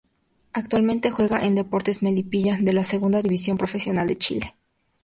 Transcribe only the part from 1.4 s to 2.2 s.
en Deportes